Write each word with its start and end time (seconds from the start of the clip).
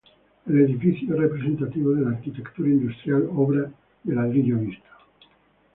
El 0.47 0.59
edificio 0.61 1.13
es 1.13 1.19
representativo 1.19 1.91
de 1.91 2.01
la 2.01 2.09
arquitectura 2.17 2.67
industrial 2.69 3.29
obra 3.35 3.69
de 4.03 4.15
ladrillo 4.15 4.57
visto. 4.57 4.89